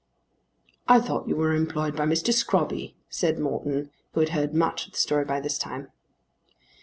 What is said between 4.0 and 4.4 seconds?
who had